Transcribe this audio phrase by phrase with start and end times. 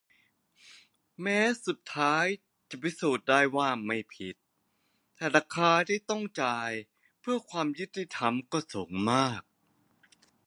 [1.21, 2.25] แม้สุดท้าย
[2.69, 4.35] จะพิสูจน์ได้ว่าไม่ผิด
[5.15, 6.71] แต่ราคาที่ต้องจ่าย
[7.21, 9.41] เพื่อความยุติธรรมก็สูงมาก